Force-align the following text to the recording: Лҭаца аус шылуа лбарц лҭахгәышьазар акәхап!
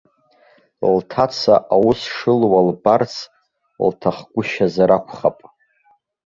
Лҭаца 0.95 1.55
аус 1.75 1.99
шылуа 2.15 2.59
лбарц 2.67 3.13
лҭахгәышьазар 3.87 4.89
акәхап! 4.97 5.37